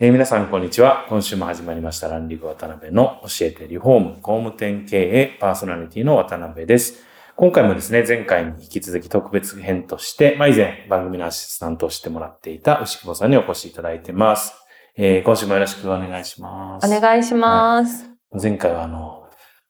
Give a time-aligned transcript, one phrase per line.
[0.00, 1.06] えー皆さん、こんにちは。
[1.08, 7.02] 今週も始まりました、ランリグ渡辺の教えてリフォーム工務店経営パーソナリティの渡辺です。
[7.34, 14.52] 今回もですね、前回に引き続き特別編として、まあ、以前番組のアシスタントをしてもらっていた牛久保さんにお越しいただいてます。
[14.96, 16.86] えー今週もよろしくお願いします。
[16.86, 18.08] お願いします。
[18.40, 19.24] 前回はあの、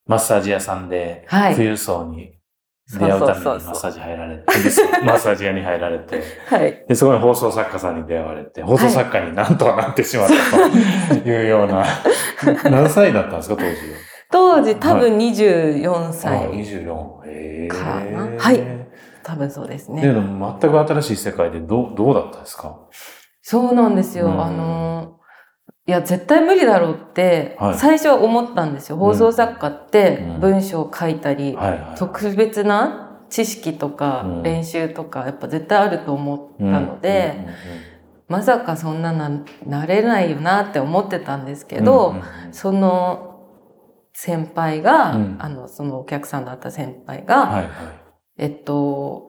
[0.05, 2.38] マッサージ屋さんで、はい富裕層に
[2.91, 4.43] 出会うためにマッサージ入られて、
[5.05, 6.85] マッサージ屋に入られて、はい。
[6.87, 10.27] で、そこに放送作家さんに出会われて、放送作家になんとはなってしまっ
[11.09, 11.85] たというような、
[12.69, 13.75] 何歳だったんですか、当時は？
[14.31, 17.27] 当時多分24あ歳24。
[17.27, 17.67] へえ。
[17.67, 18.61] かなはい
[19.23, 20.01] 多分そうですね。
[20.01, 22.75] でも全く新しい世界でどう、どうだったですか？
[23.41, 24.27] そうなんですよ。
[24.27, 25.18] うんあの、
[25.89, 28.97] いや、絶対無理だろうってはい、最初は思ったんですよ。
[28.97, 30.39] 放送作家ってうん。
[30.39, 31.97] 文章を書いたり、はいはい。
[31.97, 34.43] 特別な知識とかうん。
[34.43, 37.47] 練習とか、やっぱ絶対あると思ったので、
[38.27, 39.31] まさかそんなな、
[39.65, 42.13] なれないよなって思ってたんですけど、
[42.51, 43.47] その
[44.13, 45.37] 先輩が、うん。
[45.39, 47.69] あの、そのお客さんだった先輩が、はいはい。
[48.37, 49.28] えっと、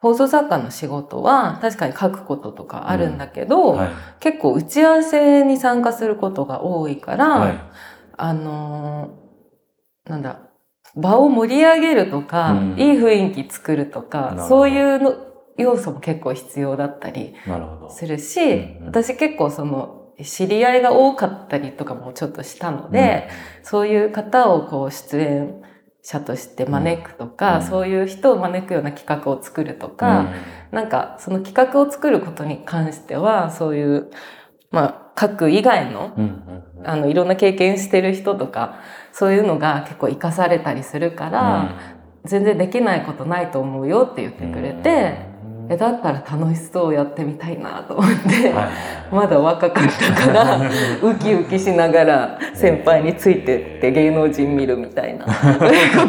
[0.00, 3.90] 放送作家の仕事は確かに書くこととかあるんだけど、はい。
[4.20, 7.60] 結構打ち合わせに参加することが多いから、はい。
[8.16, 10.40] あのーなんだ、
[10.96, 15.16] 場を盛り上げるとか、うんいい雰囲気作るとかそういうの
[15.58, 17.34] 要素も結構必要だったり。
[17.90, 23.28] するし、うんうん私結構その、知り合いが多かったりとかもちょっとしたので、
[23.62, 25.62] そういう方をこう出演
[26.02, 27.62] 者として招くとか、うん。
[27.62, 30.32] そういう人を招くような企画を作るとうん、か、
[30.70, 34.10] なんかその企画を作ることに関しては、そういう、
[34.70, 36.80] まあ、書く以外の、うん、うんうん。
[36.80, 38.80] うんあの、いろんな経験してる人とか、
[39.12, 41.74] そういうのが結構活かされたりするから、
[42.24, 45.27] 全然できないことないと思うよって言ってくれて、うん
[45.68, 48.68] え、だったら楽しそうやってみたいなと思って、はいはい
[49.10, 50.60] まだ若かったから、
[51.02, 55.32] ウキウキしながら先輩についてって芸能人見るみたいなこ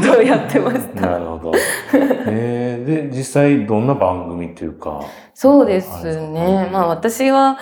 [0.01, 1.07] とをやってました。
[1.07, 1.51] なるほど。
[1.93, 5.01] えー、で、実際どんな番組っていうか。
[5.33, 6.69] そうですね。
[6.71, 7.57] まあ私は、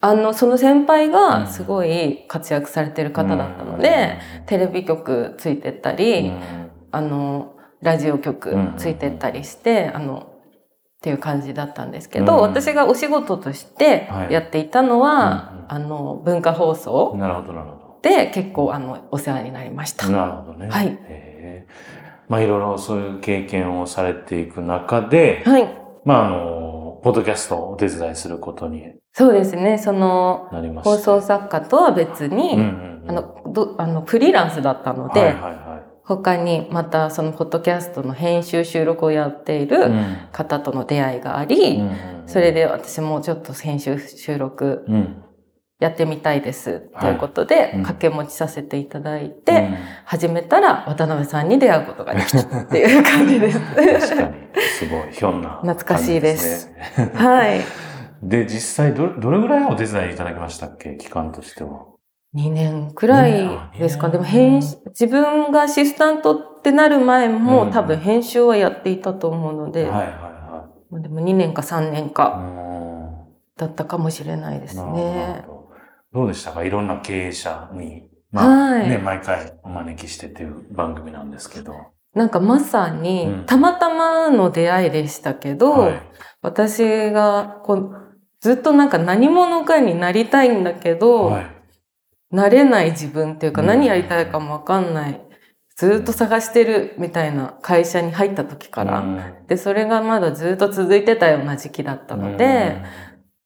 [0.00, 4.16] あの、その先輩がすごい活躍されてる方だったので、
[4.46, 6.40] テレビ局ついてったうり、ん
[6.90, 10.26] あの、ラジオ局うんついてったりして、あの、
[11.00, 20.06] っていう感じだったんですけど、うん私がお仕事としてはいやっていたのは、うんあの、文化放送なるほど、なるほで結構あの、お世話になりました。
[20.06, 20.12] ど。
[20.12, 20.68] なるほどね。
[20.68, 20.98] はい
[22.28, 25.68] まあ、いろいろそういう経験をされていく中で、はい。
[26.04, 29.78] まあ、あの、ポッドキャストをお手伝いすることにそうですね。
[29.78, 30.48] その。
[30.84, 39.66] 放送作家とは別に、うんうんうん、あの、ど、あの、フリーランスだったので、はいはいは他にまたそのポッドキャストの編集収録をやっていい。
[39.66, 41.82] るうん方との出会いがあり、
[42.26, 45.22] それで私もちょっと編集収録うん、
[45.78, 49.68] やってみたいですとはいいうことで、うん掛け持ちさせていただいて、
[50.04, 53.58] 始めたら渡辺さんに出会うことができたっていう感じです。
[53.58, 54.34] うん、確かに、
[54.78, 56.70] すごい、ひょんな、懐かしいです。
[57.14, 57.60] はい。
[58.22, 60.96] で、実際ど、どれぐらいお手伝いいただきましたっけ？
[60.96, 61.86] 期間としては。
[62.34, 63.48] 2年くらい
[63.78, 64.06] ですか。
[64.08, 70.08] ねでも編集、自分がアシスタントってなる前うんも多分編集はやっていたと思うので、はいはい
[70.90, 74.68] まあでも2年か3年かはだったかもしれないでい。
[74.68, 74.82] すね。
[75.46, 75.68] ほ
[76.12, 76.20] ど。
[76.20, 76.64] どうでしたか？
[76.64, 81.74] いろんな経営者にまあ、はいね、毎回お招きしてっていう番組なんですけど。
[82.14, 86.02] なんかまさにうん、たまたまの出会いでしたけど、はい。
[86.42, 87.96] 私がこう
[88.40, 91.59] ずっとなんか何者かになりたいんだけど、はい。
[92.30, 95.20] なれない自分っていうかうん何やりたいかもわかんない。
[95.76, 98.98] ずっと探してるみたいな会社に入った時から。
[99.00, 102.82] うんで、それがまだずっと続いてたような時期だったので、、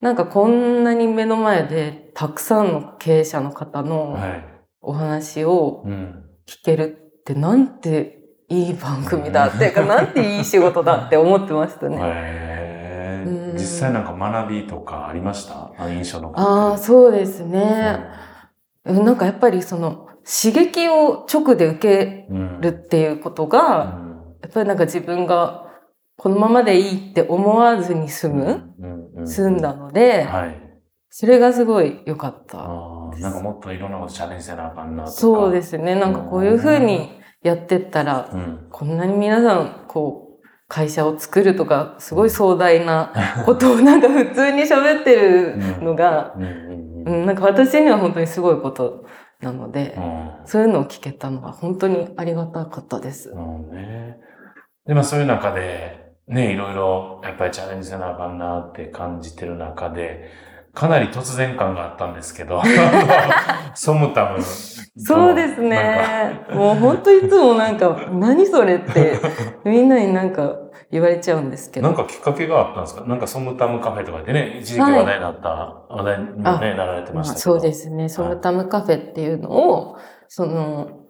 [0.00, 4.44] なんかこんなに目の前でたくさんの経営者の方うんのはい。
[4.82, 6.24] お話をうん。
[6.46, 8.18] 聞けるってなんて
[8.50, 11.98] いい番組だっていうか、なんていい仕事だって思ってましたね。
[12.02, 15.88] へ実際なんか学びとかありました？
[15.88, 18.00] 印象のああ、そうですね。
[18.84, 25.64] なんかやっぱりその刺激を直で受けうんるっていうことうが、んやっぱりなんか自分が
[26.16, 30.60] このままでいいって思わずに済む、済んだので、はい。
[31.10, 32.58] それがすごい良かった。
[33.20, 35.16] なんかもっといろんなことチャレンジせなあかんなとか。。
[35.16, 35.94] そうですすね。
[35.94, 38.66] なんかこういうふうにやってったら、うん。
[38.70, 43.12] こんなに皆さん、こう、会社を作るとか、すごい壮大な
[43.46, 46.73] ことをなんか普通に喋ってるのが、うん
[47.04, 49.04] うんなんか私には本当にすごいこと
[49.40, 53.30] なので、うんそういうのを聞けたのは本当にありがたかったです。
[53.30, 54.18] うんね。
[54.86, 60.30] で、まあそういう中で、ね、いろいろやっぱりチャレンジせなあかんなって感じてる中で、
[60.74, 62.60] かなり突然感があったんですけど、
[63.74, 64.42] ソムタム。
[64.42, 66.40] そうですね。
[66.52, 69.18] もう本当いつもなんか、何それって、
[69.64, 70.56] みんなになんか
[70.94, 71.88] 言われちゃうんですけか。
[71.88, 71.92] ど。
[71.92, 73.04] なんかきっかけがあったんですか？
[73.04, 75.48] なんかソムタムカフェとかでね、一時期話題になった、
[75.88, 77.40] 話題にもね、あなられてましたけど。
[77.42, 78.08] そうですね。
[78.08, 79.96] ソムタムカフェっていうのを、
[80.28, 81.00] その、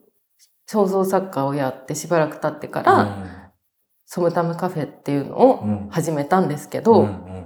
[0.67, 3.53] 創造作家をやってしばらく経ってから、
[4.07, 5.89] ソムタムカフェっていうのをうん、うん。
[5.91, 7.45] 始めたんですけど、うんうんうん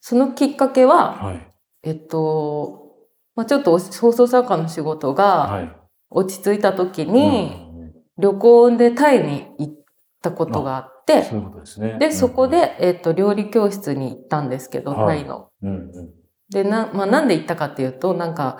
[0.00, 1.52] そのきっかけは、はい。
[1.82, 2.94] えっと、
[3.34, 5.72] まあちょっと創造作家の仕事がはい。
[6.08, 7.76] 落ち着いた時うんに、うんうん
[8.18, 9.74] 旅行でタイに行っ
[10.22, 11.96] たことがあって、そういうことですね。
[11.98, 15.48] で、そこで、えっと、料理教室に行ったんですけど、はいタイの。
[15.62, 16.10] うん、うん
[16.48, 18.58] で、な、まあ、なんで行ったかっていうと、なんか、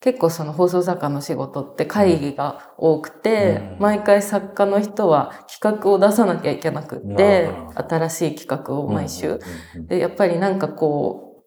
[0.00, 8.94] 結構その放送作家の仕事って会議が多くて、うん毎回作家の人は企画を出さなきゃいけなくて新しい企画をうん。
[8.94, 9.38] 毎週。
[9.86, 11.42] で、やっぱりなんかこう、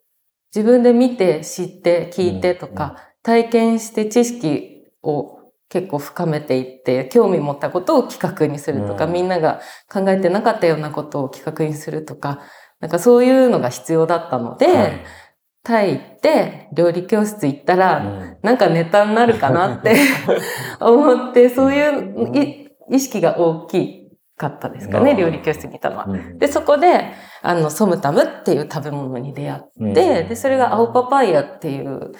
[0.55, 5.34] 自分で見て、知って、聞いてとか、体験して知識を
[5.69, 9.13] 結構深めていって、興味持ったことを企画にするとか、うん。
[9.13, 12.41] みんなが考えてなかったようなことを企画にするとか、
[12.79, 15.05] なんかそういうのが必要だったので、はい。
[15.63, 18.37] タイ行って、料理教室行ったら、うん。
[18.43, 19.95] なんかネタになるかなって
[20.79, 26.05] 思って、そういうい意識が大きかったですかね、料理教室に行ったのは。
[26.07, 26.37] うん。
[26.37, 29.93] で、そこで、あの、ソムタムっていう食べ物に出会って、うん。
[29.93, 32.11] で、それが青パパイヤっていう、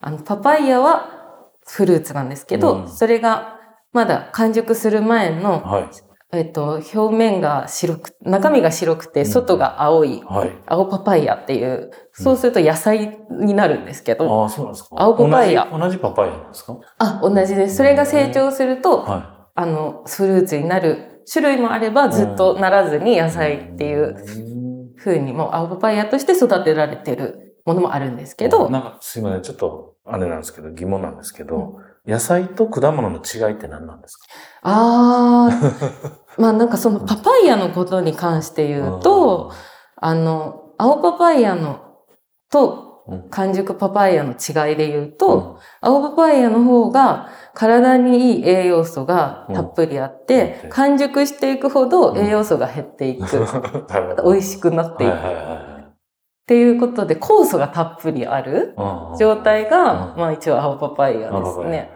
[0.00, 1.23] あの、パパイヤは
[1.66, 3.58] フルーツなんですけど、うんそれが
[3.92, 5.88] まだ完熟する前の、はい。
[6.32, 10.52] えっと、表面が白く、中身が白くて、うん外が青い、はい。
[10.66, 14.88] 青パパイヤっていう、そうすると野菜になるんですけど、ああ、そうなんですか。
[14.98, 16.76] 青パパイヤ同じ同じパパイヤなんですか？
[16.98, 17.76] あ、同じです。
[17.76, 23.30] それが成長すると、はあの、フルーツになる種類もあれば、ずっとならずに野い。
[23.30, 24.94] 菜っていううん。
[24.96, 29.42] 風にもう青パパイヤとして育てられてるものもあるんですけど、なんか、すいません。
[29.42, 34.26] ちょっと、あれなんですけど、疑問なんですけど、野菜と果物の違いって何なんですか？
[34.62, 39.52] あー、 まあなんかそのパパイヤのことに関して言うと、
[39.96, 41.78] あの、青パパイヤの
[42.50, 43.28] とうん。
[43.28, 50.70] 完熟パパイヤの違いで言うと、青パパイヤの方が体にいい栄養素がたっぷりあって、うん。
[50.70, 53.44] 完熟していくほど栄養素が減っていく。
[54.24, 55.10] 美味しくなっていく。
[55.12, 55.53] はいはいはいはい
[56.44, 61.90] っていうことで、酵素がたっぷりあるうん状態が、うんまあ一応青パパイヤですね。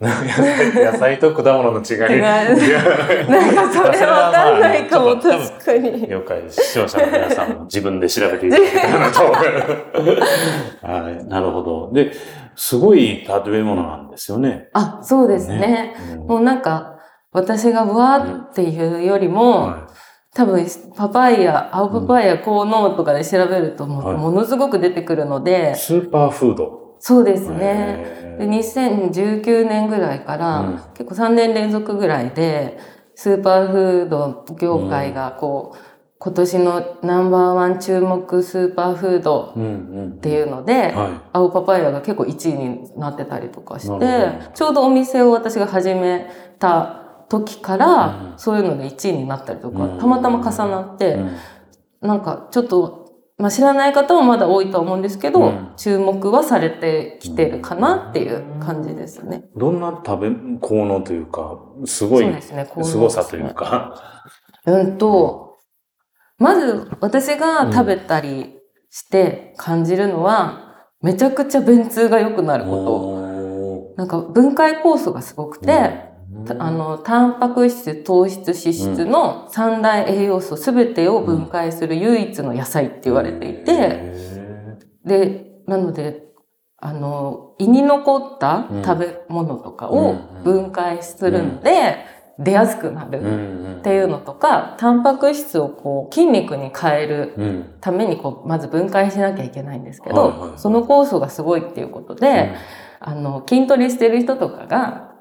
[0.00, 2.16] 野菜と果物の違い。
[2.16, 6.08] 違うなんかそれわかんないかも、確かに。
[6.08, 6.62] 了解です。
[6.62, 10.86] 視聴者の皆さんも自分で調べていただけたらなと思います。
[10.86, 11.92] はい、なるほど。
[11.92, 12.12] で、
[12.56, 14.68] すごい食べ物なんですよね。
[14.72, 15.94] あ、そうですね。
[16.12, 16.98] うんもうなんか、
[17.30, 19.88] 私がわーっていうよりも、は
[20.34, 24.16] 多分、パパイヤ、青パパイヤ、効能とかで調べるともう、はい。
[24.16, 26.96] ものすごく出てくるのいで、スーパーフード。
[26.98, 28.36] そうですね。
[28.38, 30.80] でへー2019年ぐらいから、うん。
[30.94, 32.78] 結構3年連続ぐらいで、
[33.14, 35.78] スーパーフード業界がこう、
[36.18, 40.12] 今年のナンバーワン注目スーパーフードうんうん。
[40.12, 47.01] っていうので、は青パパイヤが結構1位になってたりとかしてちょうどお店を私が始めた
[47.32, 51.18] 時からうん、そういうので1位になったりとかうん、たまたま重なって
[52.00, 53.02] なんかちょっと
[53.38, 59.46] まあ、知らない方もまだ多いとは思うんですけど、うん注目はされてきてるかなっていう感じですね。
[59.56, 62.66] どんな食べ、効能というか、すごいそう、ですね。
[62.66, 63.94] こうすごさというか。
[64.66, 65.56] うんと、
[66.38, 68.54] まず私が食べたり
[68.90, 73.96] して感じるのは、めちゃくちゃ便通が良くなるこおと。
[73.96, 76.11] なんか分解酵素がすごくて、た
[76.58, 86.24] あ、の、タンパク質、糖質、脂質の三大栄養素すべてを分解する唯一の野菜って言われていて、へで、なので、
[86.78, 92.04] あの、胃に残った食べ物とかを分解するので、
[92.38, 97.74] 出やすくなーるんっていうのとか、タンパク質をこう筋肉に変えるうん。
[97.80, 102.54] ためにこう、まず分解しなきゃいけないんですけどその酵素がすごいっていうことで、
[103.00, 105.11] あの、筋トレしてる人とかが、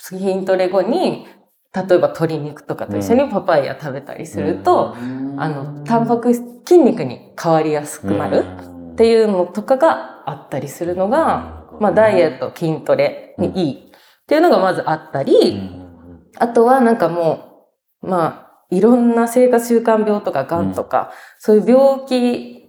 [0.00, 1.26] 筋トレ後に、
[1.72, 4.94] 例えば鶏肉とかと一緒にパパイヤ食べたりすると、
[5.36, 8.44] あの、タンパク質、筋肉に変わりやすくなる
[8.92, 13.90] っていうのとかがあったりするのが、まあ、ダイエット、筋トレにいいっ
[14.26, 15.70] ていうのがまずあったり、
[16.38, 17.68] あとはなんかも
[18.02, 22.64] う、まあ、いろんな生活習慣病とか癌とか、そういう病気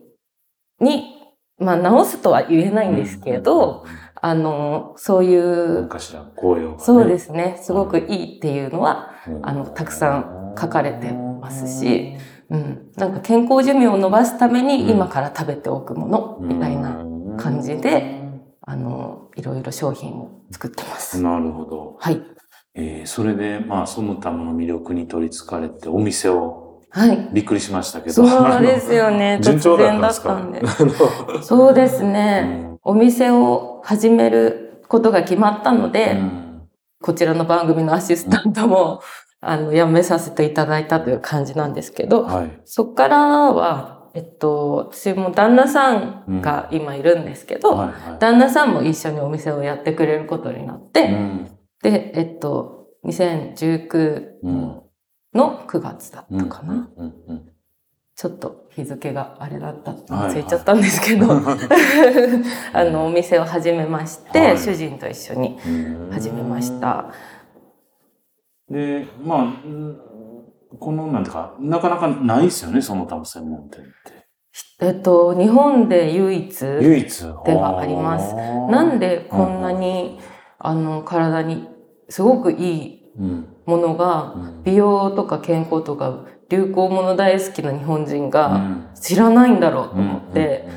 [0.79, 1.05] に、
[1.57, 3.85] まあ、治すとは言えないんですけど、、
[4.23, 6.83] あの、そうい何う、かしら紅葉がね。
[6.83, 12.15] そうですね、すごくいいっていうのは、うんあのたくさん書かれてますし、
[12.49, 17.03] うん、なんか健康寿命を伸ばすために今から食べておくもの、みたいな
[17.37, 18.21] 感じで、
[18.61, 21.21] あの、いろいろ商品を作ってます。
[21.21, 21.97] なるほど。
[21.99, 22.21] はい。
[22.75, 27.29] えーそれで、まあ、そのための魅力に取り憑かれて、お店を、はい。
[27.33, 28.13] びっくりしましたけど。
[28.13, 29.39] そうですよね。
[29.43, 31.43] 順調だったんです突か然だったんで。
[31.43, 32.69] そうですね。
[32.83, 36.67] お店を始めることが決まったので、うん。
[37.01, 39.01] こちらの番組のアシスタントも、
[39.39, 42.61] あの、辞めさせていただいたという感じなんですけど、はい。
[42.65, 48.19] そっからは、えっと、私も旦那さんが今いるんですけど、はいはい。
[48.19, 51.51] 旦那さんも一緒にお店をやってくれることになって、うん。
[51.81, 54.81] で、えっと、2019うん。
[55.33, 56.73] の9月だったかな。
[56.73, 57.50] うんうんうん
[58.15, 61.27] ちょっと日付があれだった忘れちゃったんですけど、
[62.73, 64.57] あの、お店を始めまして、はい。
[64.57, 67.05] 主人と一緒にうん始めました。
[68.69, 69.99] で、まあ、うん
[70.79, 74.21] この、なんていうか、なかなかないですよね、その他の専門店って。
[74.81, 77.21] えっと、日本で唯一、唯一？
[77.45, 78.33] ではあります。
[78.35, 80.19] なんでこんなに、
[80.59, 81.67] あの、体に
[82.09, 83.47] すごくいいうん。
[83.65, 84.63] ものが、うん。
[84.63, 88.89] 美容とか健康とか流行もの大好きな日本人うがん。
[88.93, 90.67] 知らないんだろうと思って、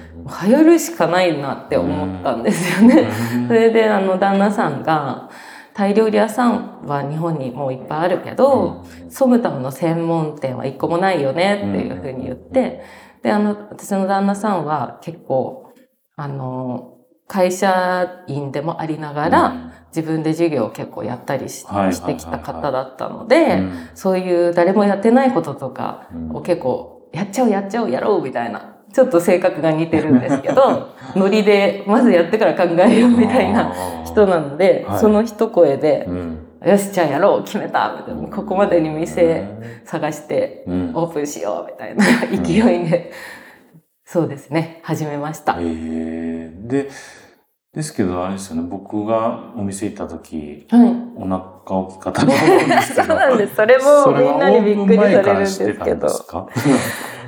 [0.47, 3.09] 流行るしかないなって思ったんですよね。
[3.49, 5.29] それで、あの、旦那さんが、
[5.75, 12.83] タイ料理屋さんは日本にもういっぱいあるけど、ソムタムの専門店は一個もないよねっていうふうに言って、
[13.23, 15.73] で、あの、私の旦那さんは結構、
[16.17, 16.93] あの、
[17.27, 19.55] 会社員でもありながら、
[19.95, 21.63] 自分で授業を結構やったりし
[22.05, 23.89] てきた方だったので、うん。
[23.95, 26.37] そういう誰もやってないこととかうん。
[26.37, 33.73] を結構、やっちゃおうやっちゃおうやろうみたいな、ちょっと性格が似てるんですけど、 ノリでまずやってから考えようみたいな
[34.05, 34.99] 人なので、はい。
[34.99, 36.39] その一声でう、ん。
[36.67, 39.47] よし、じゃあやろう決めたみたいな、ここまでに店
[39.85, 40.91] 探してうん。
[40.93, 42.05] オープンしようみたいな
[42.43, 43.13] 勢いで、
[44.05, 45.57] そうですね、始めました。
[45.61, 46.89] ええで、
[47.75, 50.95] ですけど、あれですよね、僕がお店行った時、はい。
[51.17, 53.07] お腹大きかったと思うんですけど。
[53.09, 53.55] そうなんです。
[53.57, 56.09] それもみんなにびっくりされるんですけど。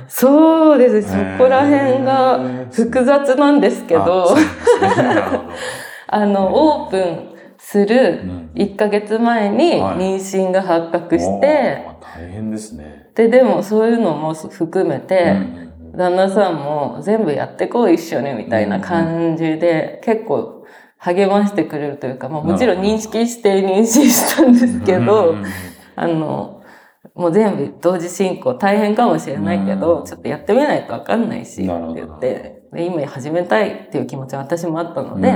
[0.07, 1.09] そうです。
[1.09, 2.39] そこら辺が
[2.71, 4.29] 複雑なんですけあど
[6.07, 13.09] あの、オープンするうん1ヶ月前にはい妊娠が発覚して、おー大変ですね。
[13.15, 20.65] で、でもそういうのも含めて、うん旦那さんも全部やってこう一緒にみたいな感じで、結構
[20.97, 25.45] 励ましてくれるというか、まあもちろん認識して妊娠したんですけど、うん
[25.95, 26.61] あの、
[27.15, 30.05] もう全部同時進行大変かもしれないけど、うん。
[30.05, 35.31] ちょっとやってみないとわかんないし、って言って、で今始めたいっていう気持ちは私もあったので、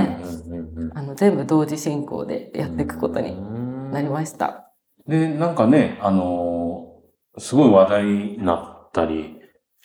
[0.94, 4.72] あの、全部同時進行でやっていくことになりました。
[5.08, 6.92] で、なんかね、あのー
[7.38, 9.38] すごい話題になったり、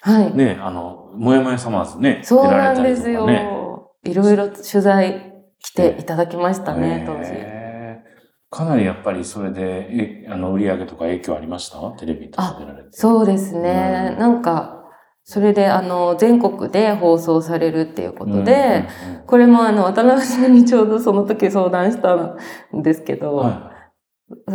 [0.07, 0.33] はい。
[0.33, 3.27] ね、あの、もやもやさまずね、そうなんですよ。
[3.27, 3.45] ね
[4.05, 7.33] いろいろ取材来ていただきましたね、当時。
[8.49, 11.79] かなりやっぱりそれで、えあの、売り上げとか影響ありました？
[11.99, 12.89] テレビとか出られて。
[12.91, 14.11] そうですね。
[14.13, 14.75] うんなんか、
[15.25, 18.85] それで、あの、全国で放送されるっていうことで、
[19.25, 22.37] これもあの、渡辺さんにちょうどその時相談したん
[22.81, 23.71] ですけど、うんは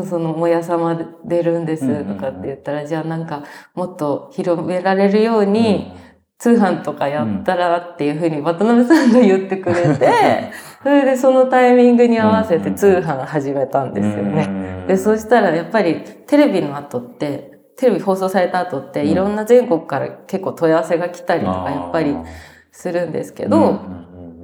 [0.09, 5.93] その、もやさま出るんですとかって言ったら、じゃあなんか、もっと広められるよういに
[6.39, 10.51] 通販とかやったらっていうふうに渡辺さんが言ってくれて、
[10.83, 14.85] それでそのタイミングに合わせて通販始めたんですよね。
[14.89, 19.09] で、そしたらやっぱりテレビの後って、テレビ放送された後って、うん。
[19.09, 22.17] いろんな全国から結構問い合わせが来たりとかやっぱり
[22.71, 23.81] するんですけど、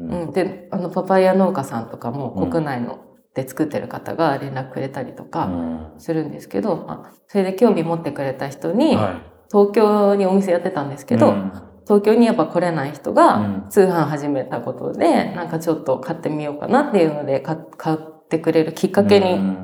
[0.09, 0.33] うん。
[0.33, 2.51] で、あの、パパイヤ農家さんとかもうん。
[2.51, 3.01] 国内の
[3.39, 5.95] で作ってる方が連絡くれたりとうかん。
[5.99, 9.23] するんですけど、まあ、それで興味持ってくれた人に、はい。
[9.51, 11.53] 東京にお店やってたんですけど、うん。
[11.87, 13.67] 東京にやっぱ来れない人うがん。
[13.71, 19.57] 通販始めたことで、なんかちょっと買ってみようかなっていうので、か買ってくれるきっかけに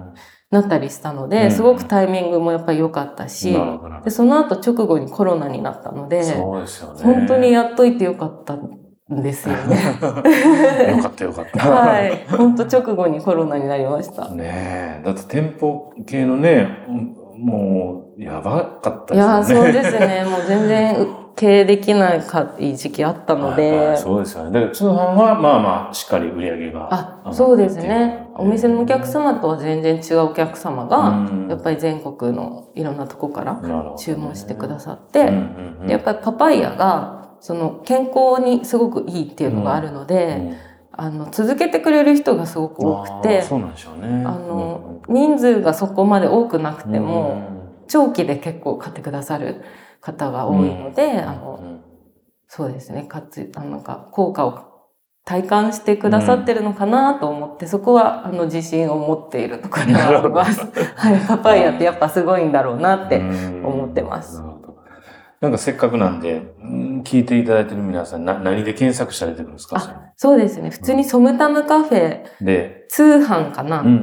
[0.52, 1.50] なったりしたので、うん。
[1.50, 3.56] すごくタイミングもやっぱり良かったし、
[4.04, 6.34] で、その後直後にコロナになったのででね。
[7.02, 9.76] 本当にやっといてよかったんですよね。
[10.96, 11.70] よかったよかった。
[11.70, 12.26] はい。
[12.30, 14.30] 本当直後にコロナになりました。
[14.30, 15.02] ねえ。
[15.04, 16.68] だって店舗系のね、
[17.38, 19.44] もう、やばかったですよね。
[19.44, 20.24] そうですね。
[20.24, 21.06] もう全然
[21.36, 23.70] 経営できないかいい時期あったので。
[23.70, 24.52] はいはいそうですよね。
[24.52, 26.88] だから通販はまあまあ、しっかり売り上げが。
[27.24, 28.28] あ、そうですね。
[28.36, 33.60] お店のお客様とは全然違うお客様が、うんやっぱり全国のいろんなとこから
[33.98, 35.30] 注文してくださって、
[35.86, 40.56] やっぱりパパイヤが、その健康にすごくいいっていうのがあるので、うん。
[40.96, 44.22] あの、続けてくれる人がすごく多くて、そうなんでしょうね。
[44.24, 49.62] あの、人数がそこまで多くなくても、うん長期で結構買ってくださる
[50.00, 51.80] 方が多いので、あの、うん
[52.48, 54.88] そうですね、かつ、あのなんか、効果を
[55.26, 60.60] 体感してくださってるのかなと思って、そこは、あの、自信を持っているところではあります。
[60.96, 64.38] はい、パパイヤってやっぱすごいんだろうなって思ってます。
[64.38, 64.63] なるほど。
[65.44, 69.78] なんかせっかくなんで、うん聞いていただいてる皆さん、な何で検索したら出てくるんですか？
[69.78, 73.94] それそうですね、普通にソムタムカフェ、で、通販かな、うんうん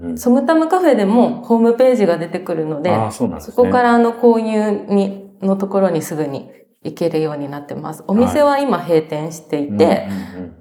[0.00, 0.18] うんうん。
[0.18, 3.54] ソムタムカフェでもホームページが出てくるので、ああ、そうなんですね。
[3.56, 6.50] そこからあの購入に、のところにすぐに
[6.84, 8.04] 行けるようになってます。
[8.06, 10.06] お店は今閉店していて、
[10.36, 10.54] うんうんうん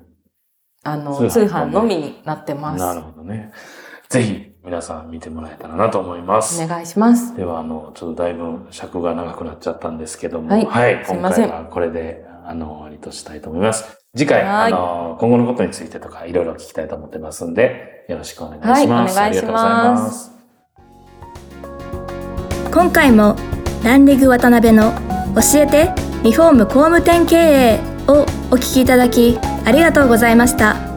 [0.84, 2.80] あの、通販のみになってます。
[2.80, 3.52] なるほどね。
[4.10, 6.64] ぜひ、皆さん見てもらえたらなと思います。
[6.64, 7.36] お願いします。
[7.36, 13.98] では、あの、ちょっとだいぶ尺が長くなっちゃったんですけども、はいすい今回はこれで、あの、終わりとしたいと思います。
[14.16, 18.80] 次回、はいあの、今後のことについてとか、いろいろ聞きたいと思ってますんで、よろしくお願いします。
[18.80, 20.38] はいお願いしますありがとうございます。
[22.78, 23.36] 今回も
[23.84, 24.92] ランリグ渡辺の
[25.34, 25.92] 教えて
[26.24, 30.97] リフォーム工務店経営をお聞きいただきありがとうございました